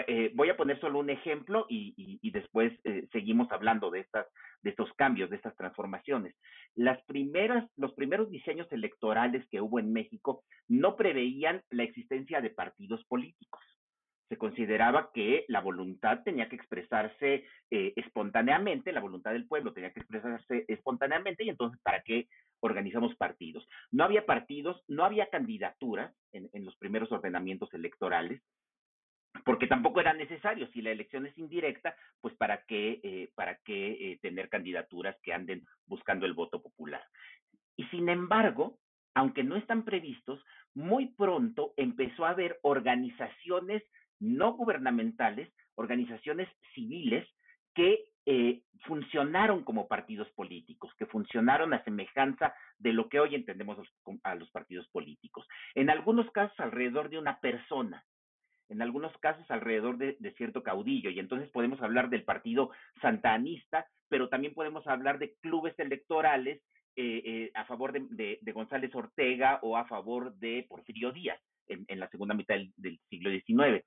eh, 0.06 0.32
voy 0.34 0.50
a 0.50 0.56
poner 0.56 0.80
solo 0.80 0.98
un 0.98 1.10
ejemplo 1.10 1.66
y, 1.68 2.30
después 2.30 2.72
eh, 2.84 3.06
seguimos 3.12 3.50
hablando 3.52 3.90
de 3.90 4.00
estas 4.00 4.26
de 4.62 4.70
estos 4.70 4.90
cambios, 4.94 5.28
de 5.28 5.36
estas 5.36 5.54
transformaciones. 5.56 6.34
Las 6.74 7.02
primeras, 7.04 7.70
los 7.76 7.92
primeros 7.92 8.30
diseños 8.30 8.66
electorales 8.72 9.46
que 9.50 9.60
hubo 9.60 9.78
en 9.78 9.92
México 9.92 10.42
no 10.68 10.96
preveían 10.96 11.62
la 11.68 11.82
existencia 11.82 12.40
de 12.40 12.48
partidos 12.48 13.04
políticos. 13.04 13.60
Se 14.30 14.38
consideraba 14.38 15.10
que 15.12 15.44
la 15.48 15.60
voluntad 15.60 16.22
tenía 16.24 16.48
que 16.48 16.56
expresarse 16.56 17.44
eh, 17.70 17.92
espontáneamente, 17.94 18.90
la 18.90 19.02
voluntad 19.02 19.32
del 19.32 19.46
pueblo 19.46 19.74
tenía 19.74 19.92
que 19.92 20.00
expresarse 20.00 20.64
espontáneamente 20.66 21.44
y 21.44 21.50
entonces, 21.50 21.78
¿para 21.82 22.00
qué 22.00 22.26
organizamos 22.60 23.14
partidos? 23.16 23.68
No 23.92 24.02
había 24.02 24.24
partidos, 24.24 24.82
no 24.88 25.04
había 25.04 25.28
candidaturas 25.28 26.16
en 26.32 26.64
los 26.64 26.74
primeros 26.78 27.12
ordenamientos 27.12 27.72
electorales, 27.74 28.40
porque 29.44 29.66
tampoco 29.66 30.00
era 30.00 30.12
necesario. 30.12 30.68
Si 30.68 30.82
la 30.82 30.90
elección 30.90 31.26
es 31.26 31.36
indirecta, 31.38 31.96
pues 32.20 32.34
para 32.36 32.64
qué, 32.64 33.00
eh, 33.02 33.30
para 33.34 33.56
qué 33.64 33.92
eh, 33.92 34.18
tener 34.22 34.48
candidaturas 34.48 35.16
que 35.22 35.32
anden 35.32 35.66
buscando 35.86 36.26
el 36.26 36.34
voto 36.34 36.62
popular. 36.62 37.02
Y 37.76 37.84
sin 37.86 38.08
embargo, 38.08 38.78
aunque 39.14 39.44
no 39.44 39.56
están 39.56 39.84
previstos, 39.84 40.44
muy 40.74 41.06
pronto 41.14 41.72
empezó 41.76 42.24
a 42.24 42.30
haber 42.30 42.58
organizaciones 42.62 43.82
no 44.20 44.52
gubernamentales, 44.52 45.52
organizaciones 45.74 46.48
civiles 46.74 47.28
que 47.74 48.04
eh, 48.26 48.62
funcionaron 48.86 49.64
como 49.64 49.86
partidos 49.86 50.28
políticos, 50.30 50.92
que 50.98 51.06
funcionaron 51.06 51.74
a 51.74 51.84
semejanza 51.84 52.54
de 52.78 52.92
lo 52.92 53.08
que 53.08 53.20
hoy 53.20 53.34
entendemos 53.34 53.78
a 54.22 54.34
los 54.34 54.50
partidos 54.50 54.88
políticos. 54.88 55.46
En 55.74 55.90
algunos 55.90 56.30
casos 56.30 56.58
alrededor 56.58 57.10
de 57.10 57.18
una 57.18 57.40
persona, 57.40 58.04
en 58.68 58.82
algunos 58.82 59.16
casos 59.18 59.48
alrededor 59.50 59.98
de, 59.98 60.16
cierto 60.36 60.62
caudillo. 60.62 61.10
Y 61.10 61.18
entonces 61.18 61.50
podemos 61.50 61.80
hablar 61.82 62.10
del 62.10 62.24
partido 62.24 62.70
santanista, 63.00 63.86
pero 64.08 64.28
también 64.28 64.54
podemos 64.54 64.86
hablar 64.86 65.18
de 65.18 65.34
clubes 65.40 65.78
electorales 65.78 66.62
eh, 66.96 67.22
eh, 67.24 67.50
a 67.54 67.64
favor 67.64 67.92
de, 67.92 68.38
González 68.52 68.94
Ortega 68.94 69.58
o 69.62 69.76
a 69.76 69.86
favor 69.86 70.34
de 70.36 70.64
Porfirio 70.68 71.12
Díaz 71.12 71.40
en, 71.66 71.98
la 71.98 72.08
segunda 72.08 72.34
mitad 72.34 72.56
del, 72.76 73.00
siglo 73.08 73.30
XIX. 73.30 73.84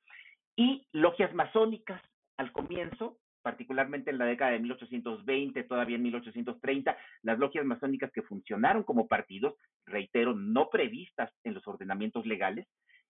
Y 0.56 0.86
logias 0.92 1.34
masónicas 1.34 2.02
al 2.38 2.52
comienzo, 2.52 3.20
particularmente 3.42 4.12
en 4.12 4.18
la 4.18 4.26
década 4.26 4.52
de 4.52 4.60
1820, 4.60 5.64
todavía 5.64 5.96
en 5.96 6.04
1830, 6.04 6.98
las 7.22 7.40
logias 7.40 7.66
masónicas 7.66 8.12
que 8.12 8.24
funcionaron 8.24 8.84
como 8.84 9.08
partidos, 9.08 9.56
reitero, 9.86 10.34
no 10.34 10.70
previstas 10.70 11.32
en 11.44 11.54
los 11.54 11.68
ordenamientos 11.68 12.26
legales, 12.26 12.68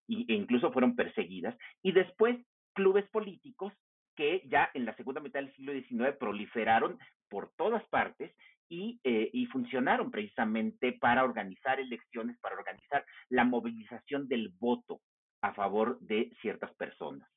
e 0.07 0.33
incluso 0.33 0.71
fueron 0.71 0.95
perseguidas, 0.95 1.55
y 1.81 1.91
después 1.91 2.37
clubes 2.73 3.09
políticos 3.09 3.73
que 4.15 4.43
ya 4.47 4.69
en 4.73 4.85
la 4.85 4.95
segunda 4.95 5.21
mitad 5.21 5.39
del 5.39 5.53
siglo 5.55 5.73
XIX 5.73 6.17
proliferaron 6.19 6.97
por 7.29 7.51
todas 7.55 7.83
partes 7.89 8.33
y, 8.69 8.99
eh, 9.03 9.29
y, 9.31 9.45
funcionaron 9.45 10.11
precisamente 10.11 10.91
para 10.91 11.23
organizar 11.23 11.79
elecciones, 11.79 12.37
para 12.39 12.55
organizar 12.55 13.05
la 13.29 13.45
movilización 13.45 14.27
del 14.27 14.49
voto 14.49 14.99
a 15.41 15.53
favor 15.53 15.99
de 16.01 16.31
ciertas 16.41 16.73
personas. 16.75 17.29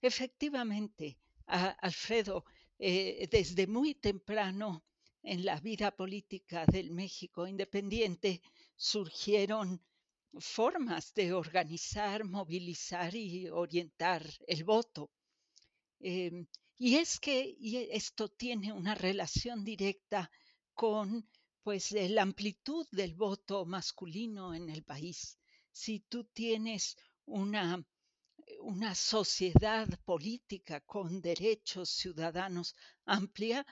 Efectivamente, 0.00 1.16
a, 1.46 1.70
Alfredo, 1.80 2.44
eh, 2.78 3.26
desde 3.30 3.66
muy 3.66 3.94
temprano 3.94 4.84
en 5.22 5.44
la 5.44 5.58
vida 5.58 5.90
política 5.90 6.66
del 6.66 6.90
México 6.90 7.46
independiente 7.46 8.42
surgieron 8.76 9.80
formas 10.38 11.12
de 11.14 11.32
organizar, 11.32 12.24
movilizar 12.24 13.14
y 13.14 13.48
orientar 13.48 14.22
el 14.46 14.64
voto. 14.64 15.10
Em, 16.00 16.46
y 16.76 16.96
es 16.96 17.20
que 17.20 17.56
esto 17.92 18.28
tiene 18.28 18.72
una 18.72 18.94
relación 18.94 19.64
directa 19.64 20.30
con 20.74 21.28
pues 21.62 21.92
la 21.92 22.22
amplitud 22.22 22.86
del 22.90 23.14
voto 23.14 23.64
masculino 23.64 24.54
en 24.54 24.68
el 24.68 24.82
país. 24.82 25.38
Si 25.72 26.00
tú 26.00 26.24
tienes 26.24 26.96
una, 27.24 27.82
una 28.60 28.94
sociedad 28.94 29.88
política 30.04 30.80
con 30.80 31.22
derechos 31.22 31.88
ciudadanos 31.88 32.74
amplia, 33.06 33.64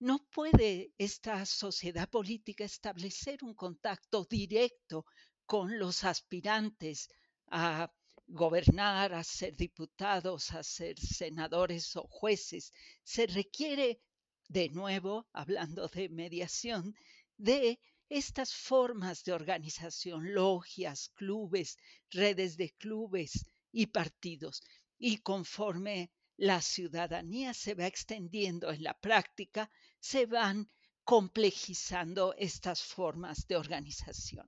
no 0.00 0.18
puede 0.30 0.92
esta 0.98 1.44
sociedad 1.46 2.08
política 2.08 2.64
establecer 2.64 3.42
un 3.42 3.54
contacto 3.54 4.24
directo 4.24 5.06
con 5.48 5.78
los 5.78 6.04
aspirantes 6.04 7.08
a 7.46 7.90
gobernar, 8.26 9.14
a 9.14 9.24
ser 9.24 9.56
diputados, 9.56 10.52
a 10.52 10.62
ser 10.62 11.00
senadores 11.00 11.96
o 11.96 12.02
jueces. 12.02 12.70
Se 13.02 13.26
requiere, 13.26 14.02
de 14.46 14.68
nuevo, 14.68 15.26
hablando 15.32 15.88
de 15.88 16.10
mediación, 16.10 16.94
de 17.38 17.80
estas 18.10 18.52
formas 18.52 19.24
de 19.24 19.32
organización, 19.32 20.34
logias, 20.34 21.08
clubes, 21.14 21.78
redes 22.10 22.58
de 22.58 22.74
clubes 22.74 23.46
y 23.72 23.86
partidos. 23.86 24.62
Y 24.98 25.16
conforme 25.16 26.10
la 26.36 26.60
ciudadanía 26.60 27.54
se 27.54 27.72
va 27.72 27.86
extendiendo 27.86 28.70
en 28.70 28.82
la 28.82 29.00
práctica, 29.00 29.70
se 29.98 30.26
van 30.26 30.70
complejizando 31.04 32.34
estas 32.36 32.82
formas 32.82 33.46
de 33.46 33.56
organización 33.56 34.46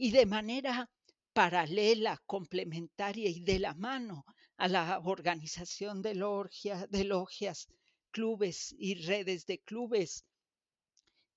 y 0.00 0.12
de 0.12 0.26
manera 0.26 0.88
paralela, 1.32 2.22
complementaria 2.24 3.28
y 3.28 3.40
de 3.40 3.58
la 3.58 3.74
mano 3.74 4.24
a 4.56 4.68
la 4.68 5.00
organización 5.00 6.02
de, 6.02 6.14
logias, 6.14 7.68
clubes 8.12 8.74
y 8.78 8.94
redes 8.94 9.44
de 9.46 9.58
clubes, 9.58 10.24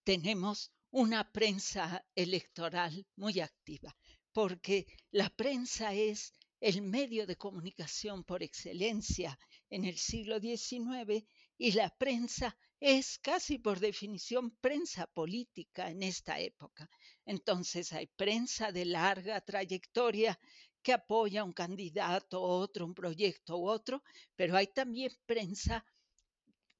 tenemos 0.03 0.72
una 0.91 1.32
prensa 1.32 2.06
electoral 2.13 3.08
muy 3.15 3.39
activa, 3.39 3.96
porque 4.32 4.86
la 5.10 5.30
prensa 5.32 5.96
es 5.96 6.32
el 6.60 6.84
medio 6.84 7.25
de 7.25 7.38
comunicación 7.38 8.24
por 8.24 8.44
excelencia 8.44 9.39
en 9.72 9.86
el 9.86 9.98
siglo 9.98 10.39
XIX 10.39 11.25
y 11.58 11.72
la 11.72 11.89
prensa 11.98 12.56
es 12.81 13.19
casi 13.19 13.59
por 13.59 13.79
definición 13.79 14.57
prensa 14.59 15.05
política 15.05 15.91
en 15.91 16.01
esta 16.01 16.39
época. 16.39 16.89
Entonces 17.25 17.93
hay 17.93 18.07
prensa 18.07 18.71
de 18.71 18.85
larga 18.85 19.39
trayectoria 19.41 20.39
que 20.81 20.93
apoya 20.93 21.43
un 21.43 21.53
candidato, 21.53 22.41
otro, 22.41 22.88
un 22.88 22.95
proyecto 22.95 23.57
u 23.59 23.69
otro, 23.69 24.01
pero 24.35 24.57
hay 24.57 24.65
también 24.65 25.11
prensa 25.27 25.85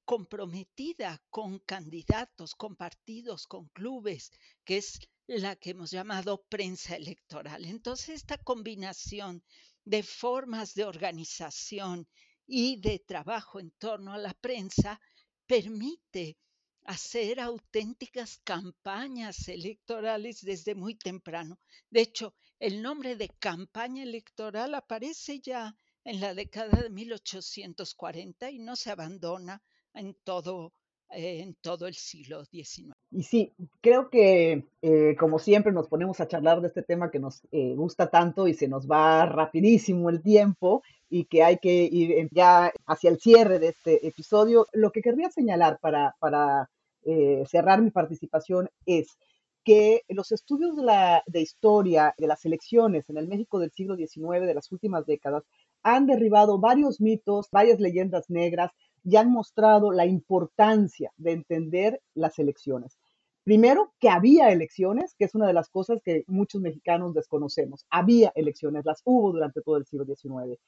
comprometida 0.04 1.22
con 1.30 1.60
candidatos, 1.60 2.56
con 2.56 2.74
partidos, 2.74 3.46
con 3.46 3.68
clubes, 3.68 4.32
que 4.64 4.78
es 4.78 4.98
la 5.28 5.54
que 5.54 5.70
hemos 5.70 5.92
llamado 5.92 6.42
prensa 6.48 6.96
electoral. 6.96 7.64
Entonces, 7.64 8.16
esta 8.16 8.38
combinación 8.38 9.44
de 9.84 10.02
formas 10.02 10.74
de 10.74 10.84
organización 10.84 12.08
y 12.44 12.80
de 12.80 12.98
trabajo 12.98 13.60
en 13.60 13.70
torno 13.78 14.12
a 14.12 14.18
la 14.18 14.34
prensa 14.34 15.00
permite 15.52 16.38
hacer 16.84 17.38
auténticas 17.38 18.40
campañas 18.42 19.48
electorales 19.48 20.40
desde 20.40 20.74
muy 20.74 20.94
temprano. 20.94 21.58
De 21.90 22.00
hecho, 22.00 22.34
el 22.58 22.80
nombre 22.80 23.16
de 23.16 23.28
campaña 23.28 24.02
electoral 24.02 24.74
aparece 24.74 25.40
ya 25.40 25.76
en 26.04 26.20
la 26.20 26.32
década 26.32 26.80
de 26.80 26.88
1840 26.88 28.50
y 28.50 28.60
no 28.60 28.76
se 28.76 28.92
abandona 28.92 29.62
en 29.92 30.14
todo, 30.24 30.72
en 31.14 31.54
todo 31.60 31.86
el 31.86 31.94
siglo 31.94 32.44
XIX. 32.44 32.92
Y 33.10 33.22
sí, 33.24 33.52
creo 33.80 34.08
que 34.08 34.64
eh, 34.80 35.16
como 35.18 35.38
siempre 35.38 35.72
nos 35.72 35.88
ponemos 35.88 36.20
a 36.20 36.28
charlar 36.28 36.60
de 36.60 36.68
este 36.68 36.82
tema 36.82 37.10
que 37.10 37.18
nos 37.18 37.42
eh, 37.52 37.74
gusta 37.76 38.08
tanto 38.08 38.48
y 38.48 38.54
se 38.54 38.68
nos 38.68 38.90
va 38.90 39.26
rapidísimo 39.26 40.08
el 40.08 40.22
tiempo 40.22 40.82
y 41.10 41.24
que 41.24 41.42
hay 41.42 41.58
que 41.58 41.84
ir 41.84 42.28
ya 42.32 42.72
hacia 42.86 43.10
el 43.10 43.20
cierre 43.20 43.58
de 43.58 43.68
este 43.68 44.06
episodio. 44.06 44.66
Lo 44.72 44.90
que 44.92 45.02
querría 45.02 45.30
señalar 45.30 45.78
para, 45.80 46.16
para 46.18 46.70
eh, 47.04 47.44
cerrar 47.46 47.82
mi 47.82 47.90
participación 47.90 48.70
es 48.86 49.18
que 49.64 50.02
los 50.08 50.32
estudios 50.32 50.76
de, 50.76 50.82
la, 50.82 51.22
de 51.26 51.40
historia 51.40 52.14
de 52.16 52.26
las 52.26 52.44
elecciones 52.44 53.08
en 53.10 53.18
el 53.18 53.28
México 53.28 53.58
del 53.58 53.70
siglo 53.70 53.96
XIX, 53.96 54.46
de 54.46 54.54
las 54.54 54.72
últimas 54.72 55.06
décadas, 55.06 55.44
han 55.82 56.06
derribado 56.06 56.58
varios 56.58 57.00
mitos, 57.00 57.48
varias 57.50 57.80
leyendas 57.80 58.30
negras 58.30 58.72
y 59.04 59.16
han 59.16 59.30
mostrado 59.30 59.92
la 59.92 60.06
importancia 60.06 61.12
de 61.16 61.32
entender 61.32 62.00
las 62.14 62.38
elecciones. 62.38 62.98
Primero, 63.44 63.92
que 63.98 64.08
había 64.08 64.52
elecciones, 64.52 65.14
que 65.18 65.24
es 65.24 65.34
una 65.34 65.46
de 65.46 65.52
las 65.52 65.68
cosas 65.68 66.00
que 66.04 66.24
muchos 66.28 66.60
mexicanos 66.60 67.12
desconocemos. 67.12 67.86
Había 67.90 68.32
elecciones, 68.36 68.84
las 68.84 69.02
hubo 69.04 69.32
durante 69.32 69.62
todo 69.62 69.76
el 69.76 69.86
siglo 69.86 70.04
XIX 70.04 70.60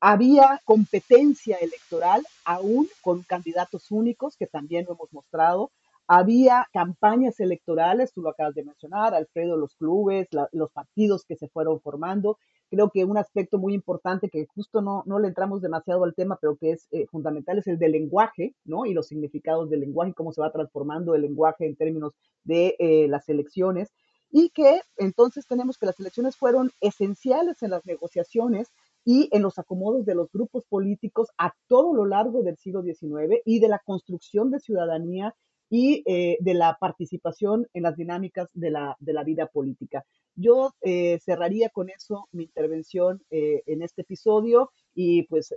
había 0.00 0.60
competencia 0.64 1.58
electoral 1.58 2.22
aún 2.44 2.88
con 3.02 3.22
candidatos 3.22 3.90
únicos, 3.90 4.36
que 4.36 4.46
también 4.46 4.86
lo 4.86 4.94
hemos 4.94 5.12
mostrado. 5.12 5.70
Había 6.12 6.66
campañas 6.72 7.38
electorales, 7.38 8.12
tú 8.12 8.20
lo 8.20 8.30
acabas 8.30 8.56
de 8.56 8.64
mencionar, 8.64 9.14
Alfredo, 9.14 9.56
los 9.56 9.76
clubes, 9.76 10.26
los 10.50 10.72
partidos 10.72 11.24
que 11.24 11.36
se 11.36 11.46
fueron 11.46 11.80
formando. 11.80 12.36
Creo 12.68 12.90
que 12.90 13.04
un 13.04 13.16
aspecto 13.16 13.58
muy 13.58 13.74
importante 13.74 14.28
que 14.28 14.44
justo 14.52 14.82
no, 14.82 15.04
no 15.06 15.20
le 15.20 15.28
entramos 15.28 15.62
demasiado 15.62 16.02
al 16.02 16.16
tema, 16.16 16.36
pero 16.40 16.56
que 16.56 16.72
es 16.72 16.88
eh, 16.90 17.06
fundamental, 17.06 17.58
es 17.58 17.68
el 17.68 17.78
del 17.78 17.92
lenguaje, 17.92 18.56
¿no? 18.64 18.86
Y 18.86 18.92
los 18.92 19.06
significados 19.06 19.70
del 19.70 19.82
lenguaje, 19.82 20.12
cómo 20.12 20.32
se 20.32 20.40
va 20.40 20.50
transformando 20.50 21.14
el 21.14 21.22
lenguaje 21.22 21.64
en 21.64 21.76
términos 21.76 22.12
de 22.42 22.74
eh, 22.80 23.06
las 23.06 23.28
elecciones. 23.28 23.92
Y 24.32 24.50
que 24.50 24.80
entonces 24.96 25.46
tenemos 25.46 25.78
que 25.78 25.86
las 25.86 26.00
elecciones 26.00 26.36
fueron 26.36 26.72
esenciales 26.80 27.62
en 27.62 27.70
las 27.70 27.86
negociaciones 27.86 28.66
y 29.04 29.28
en 29.30 29.42
los 29.42 29.60
acomodos 29.60 30.06
de 30.06 30.16
los 30.16 30.28
grupos 30.32 30.64
políticos 30.64 31.28
a 31.38 31.54
todo 31.68 31.94
lo 31.94 32.04
largo 32.04 32.42
del 32.42 32.56
siglo 32.56 32.82
XIX 32.82 33.40
y 33.44 33.60
de 33.60 33.68
la 33.68 33.78
construcción 33.78 34.50
de 34.50 34.58
ciudadanía 34.58 35.36
y 35.70 36.02
eh, 36.04 36.36
de 36.40 36.54
la 36.54 36.76
participación 36.78 37.66
en 37.72 37.84
las 37.84 37.96
dinámicas 37.96 38.48
de 38.52 38.70
la, 38.70 38.96
de 38.98 39.12
la 39.12 39.22
vida 39.22 39.46
política. 39.46 40.04
Yo 40.34 40.72
eh, 40.82 41.18
cerraría 41.20 41.68
con 41.68 41.88
eso 41.90 42.28
mi 42.32 42.44
intervención 42.44 43.20
eh, 43.30 43.62
en 43.66 43.82
este 43.82 44.02
episodio 44.02 44.70
y 44.94 45.22
pues 45.24 45.54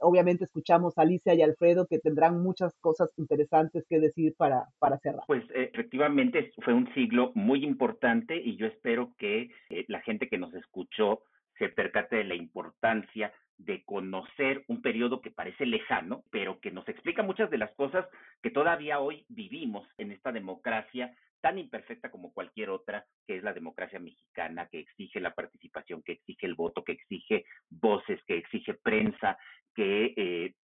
obviamente 0.00 0.44
escuchamos 0.44 0.96
a 0.96 1.02
Alicia 1.02 1.34
y 1.34 1.42
Alfredo 1.42 1.86
que 1.86 1.98
tendrán 1.98 2.42
muchas 2.42 2.74
cosas 2.80 3.10
interesantes 3.18 3.84
que 3.88 4.00
decir 4.00 4.34
para, 4.36 4.64
para 4.78 4.98
cerrar. 4.98 5.24
Pues 5.26 5.44
efectivamente 5.54 6.52
fue 6.64 6.72
un 6.72 6.92
siglo 6.94 7.32
muy 7.34 7.62
importante 7.62 8.36
y 8.36 8.56
yo 8.56 8.66
espero 8.66 9.12
que 9.18 9.50
la 9.88 10.00
gente 10.00 10.28
que 10.28 10.38
nos 10.38 10.54
escuchó 10.54 11.20
se 11.60 11.68
percate 11.68 12.16
de 12.16 12.24
la 12.24 12.34
importancia 12.34 13.32
de 13.58 13.84
conocer 13.84 14.64
un 14.68 14.80
periodo 14.80 15.20
que 15.20 15.30
parece 15.30 15.66
lejano, 15.66 16.24
pero 16.30 16.58
que 16.60 16.70
nos 16.70 16.88
explica 16.88 17.22
muchas 17.22 17.50
de 17.50 17.58
las 17.58 17.70
cosas 17.74 18.06
que 18.42 18.50
todavía 18.50 18.98
hoy 19.00 19.26
vivimos 19.28 19.86
en 19.98 20.10
esta 20.10 20.32
democracia 20.32 21.14
tan 21.42 21.58
imperfecta 21.58 22.10
como 22.10 22.32
cualquier 22.32 22.70
otra, 22.70 23.04
que 23.26 23.36
es 23.36 23.42
la 23.42 23.52
democracia 23.52 23.98
mexicana, 23.98 24.68
que 24.70 24.80
exige 24.80 25.20
la 25.20 25.34
participación, 25.34 26.02
que 26.02 26.12
exige 26.12 26.46
el 26.46 26.54
voto, 26.54 26.82
que 26.82 26.92
exige 26.92 27.44
voces, 27.68 28.18
que 28.26 28.38
exige 28.38 28.74
prensa, 28.74 29.38
que, 29.74 30.14
eh, 30.16 30.54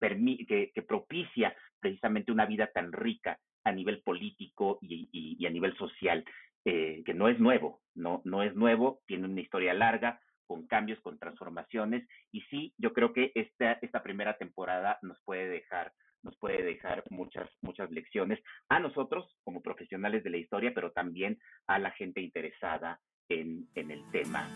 propicia 0.87 1.55
precisamente 1.81 2.33
una 2.33 2.47
vida 2.47 2.71
tan 2.73 2.93
rica 2.93 3.39
a 3.65 3.73
nivel 3.73 4.03
político 4.03 4.79
y, 4.81 5.45
a 5.47 5.51
nivel 5.51 5.77
social, 5.77 6.25
eh, 6.65 7.03
que 7.05 7.15
no 7.15 7.29
es 7.29 7.39
nuevo, 7.39 7.83
no, 7.95 8.23
no 8.25 8.43
es 8.43 8.55
nuevo, 8.55 9.01
tiene 9.07 9.27
una 9.27 9.41
historia 9.41 9.75
larga, 9.75 10.21
con 10.47 10.67
cambios, 10.67 11.01
con 11.01 11.19
transformaciones. 11.19 12.07
Y 12.33 12.43
sí, 12.43 12.75
yo 12.79 12.93
creo 12.93 13.13
que 13.13 13.33
esta, 13.35 13.73
esta 13.83 14.03
primera 14.03 14.37
temporada 14.37 14.99
nos 15.03 15.21
puede 15.25 15.49
dejar 15.49 15.93
nos 16.23 16.37
puede 16.39 16.63
dejar 16.65 17.05
muchas, 17.11 17.49
muchas 17.63 17.89
lecciones 17.93 18.41
a 18.69 18.81
nosotros 18.81 19.37
como 19.45 19.63
profesionales 19.63 20.25
de 20.25 20.31
la 20.31 20.39
historia, 20.39 20.73
pero 20.75 20.91
también 20.91 21.39
a 21.69 21.79
la 21.79 21.93
gente 21.93 22.21
interesada 22.21 23.01
en, 23.29 23.69
en 23.77 23.93
el 23.93 24.03
tema. 24.11 24.49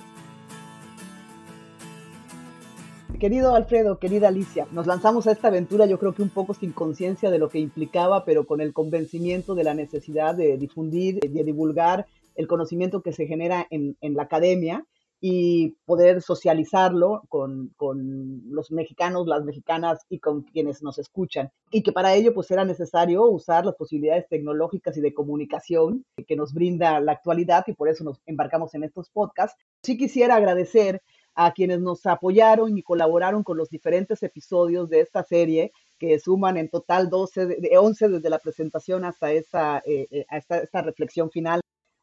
Querido 3.21 3.55
Alfredo, 3.55 3.99
querida 3.99 4.29
Alicia, 4.29 4.67
nos 4.73 4.87
lanzamos 4.87 5.27
a 5.27 5.33
esta 5.33 5.49
aventura 5.49 5.85
yo 5.85 5.99
creo 5.99 6.15
que 6.15 6.23
un 6.23 6.31
poco 6.31 6.55
sin 6.55 6.73
conciencia 6.73 7.31
de 7.31 7.39
lo 7.39 7.51
que 7.51 7.59
implicaba, 7.59 8.25
pero 8.25 8.47
con 8.47 8.63
el 8.63 8.73
convencimiento 8.73 9.55
de 9.55 9.65
la 9.65 9.75
necesidad 9.75 10.35
de 10.35 10.57
difundir, 10.57 11.21
de 11.21 11.45
divulgar 11.45 12.07
el 12.35 12.47
conocimiento 12.47 13.03
que 13.03 13.13
se 13.13 13.27
genera 13.27 13.67
en, 13.69 13.97
en 14.01 14.15
la 14.15 14.23
academia 14.23 14.87
y 15.21 15.77
poder 15.85 16.23
socializarlo 16.23 17.23
con, 17.29 17.75
con, 17.77 18.43
los 18.51 18.71
mexicanos, 18.71 19.27
las 19.27 19.45
mexicanas 19.45 20.01
y 20.09 20.19
con 20.19 20.43
quienes 20.43 20.83
nos 20.83 20.99
escuchan. 20.99 21.51
Y 21.71 21.83
que 21.83 21.93
para 21.93 22.15
ello 22.15 22.33
pues 22.33 22.51
era 22.51 22.65
necesario 22.65 23.29
usar 23.29 23.67
las 23.67 23.75
posibilidades 23.75 24.27
tecnológicas 24.29 24.97
y 24.97 25.03
de 25.03 25.13
comunicación 25.13 26.05
que 26.27 26.37
nos 26.37 26.55
brinda 26.55 27.01
la 27.01 27.13
actualidad 27.13 27.65
y 27.67 27.75
por 27.75 27.89
eso 27.89 28.03
nos 28.03 28.21
embarcamos 28.25 28.75
en 28.75 28.85
estos 28.85 29.11
podcasts. 29.11 29.59
Sí 29.83 29.99
quisiera 29.99 30.37
agradecer 30.37 31.03
a 31.35 31.53
quienes 31.53 31.81
nos 31.81 32.07
apoyaron 32.07 32.77
y 32.77 32.83
colaboraron 32.83 33.43
con 33.43 33.57
los 33.57 33.69
diferentes 33.69 34.23
episodios 34.23 34.89
de 34.89 35.01
esta 35.01 35.23
serie 35.23 35.73
que 35.99 36.19
suman 36.19 36.57
en 36.57 36.71
total 36.71 37.11
12, 37.11 37.47
de 37.47 37.79
11 37.79 38.09
desde 38.09 38.31
la 38.31 38.39
presentación 38.39 39.05
hasta 39.05 39.33
esta, 39.33 39.83
eh, 39.85 40.07
eh, 40.11 40.25
hasta 40.29 40.59
esta 40.59 40.83
reflexión 40.83 41.31
final 41.31 41.61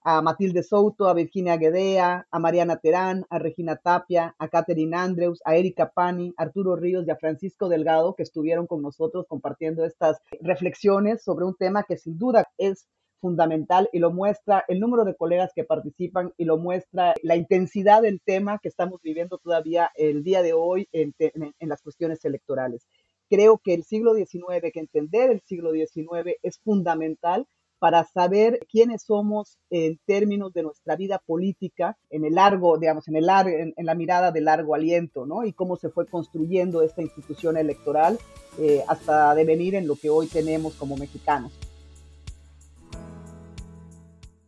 a 0.09 0.21
Matilde 0.21 0.63
Souto, 0.63 1.09
a 1.09 1.13
Virginia 1.13 1.57
Guedea, 1.57 2.25
a 2.31 2.39
Mariana 2.39 2.77
Terán, 2.77 3.25
a 3.29 3.39
Regina 3.39 3.75
Tapia, 3.75 4.33
a 4.39 4.47
Catherine 4.47 4.95
Andrews, 4.95 5.41
a 5.43 5.57
Erika 5.57 5.91
Pani, 5.93 6.33
a 6.37 6.43
Arturo 6.43 6.77
Ríos 6.77 7.05
y 7.05 7.11
a 7.11 7.17
Francisco 7.17 7.67
Delgado, 7.67 8.15
que 8.15 8.23
estuvieron 8.23 8.67
con 8.67 8.81
nosotros 8.81 9.25
compartiendo 9.27 9.83
estas 9.83 10.19
reflexiones 10.39 11.21
sobre 11.21 11.43
un 11.43 11.55
tema 11.55 11.83
que 11.83 11.97
sin 11.97 12.17
duda 12.17 12.47
es 12.57 12.87
fundamental 13.19 13.89
y 13.91 13.99
lo 13.99 14.11
muestra 14.11 14.63
el 14.69 14.79
número 14.79 15.03
de 15.03 15.13
colegas 15.13 15.51
que 15.53 15.65
participan 15.65 16.31
y 16.37 16.45
lo 16.45 16.57
muestra 16.57 17.13
la 17.21 17.35
intensidad 17.35 18.01
del 18.01 18.21
tema 18.21 18.59
que 18.59 18.69
estamos 18.69 19.01
viviendo 19.01 19.39
todavía 19.39 19.91
el 19.95 20.23
día 20.23 20.41
de 20.41 20.53
hoy 20.53 20.87
en, 20.93 21.13
en 21.19 21.67
las 21.67 21.81
cuestiones 21.81 22.23
electorales. 22.23 22.87
Creo 23.29 23.57
que 23.61 23.73
el 23.73 23.83
siglo 23.83 24.15
XIX, 24.15 24.71
que 24.71 24.79
entender 24.79 25.31
el 25.31 25.41
siglo 25.41 25.73
XIX 25.73 26.37
es 26.43 26.59
fundamental 26.59 27.45
para 27.79 28.03
saber 28.05 28.59
quiénes 28.69 29.03
somos 29.03 29.57
en 29.69 29.99
términos 30.05 30.53
de 30.53 30.63
nuestra 30.63 30.95
vida 30.95 31.19
política 31.19 31.97
en 32.09 32.25
el 32.25 32.35
largo, 32.35 32.77
digamos, 32.77 33.07
en, 33.07 33.15
el 33.17 33.29
en, 33.29 33.85
la 33.85 33.95
mirada 33.95 34.31
de 34.31 34.41
largo 34.41 34.73
aliento, 34.75 35.25
¿no? 35.25 35.45
Y 35.45 35.53
cómo 35.53 35.77
se 35.77 35.89
fue 35.89 36.07
construyendo 36.07 36.81
esta 36.81 37.01
institución 37.01 37.57
electoral 37.57 38.17
eh, 38.59 38.83
hasta 38.87 39.35
devenir 39.35 39.75
en 39.75 39.87
lo 39.87 39.95
que 39.95 40.09
hoy 40.09 40.27
tenemos 40.27 40.75
como 40.75 40.97
mexicanos. 40.97 41.51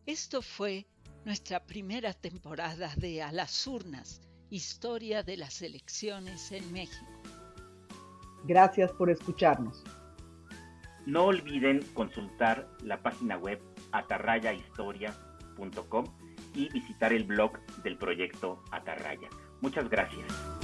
Esto 0.05 0.41
fue 0.41 0.87
nuestra 1.23 1.59
primera 1.59 2.13
temporada 2.13 2.91
de 2.97 3.21
A 3.21 3.31
las 3.31 3.67
Urnas, 3.67 4.21
Historia 4.49 5.21
de 5.21 5.37
las 5.37 5.61
Elecciones 5.61 6.51
en 6.51 6.71
México. 6.71 7.05
Gracias 8.45 8.91
por 8.93 9.11
escucharnos. 9.11 9.83
No 11.09 11.25
olviden 11.25 11.83
consultar 11.95 12.69
la 12.83 13.01
página 13.01 13.35
web 13.35 13.59
atarrayahistoria.com 13.91 16.05
y 16.53 16.69
visitar 16.69 17.13
el 17.13 17.23
blog 17.23 17.57
del 17.81 17.97
proyecto 17.97 18.63
Atarraya. 18.69 19.27
Muchas 19.59 19.89
gracias. 19.89 20.58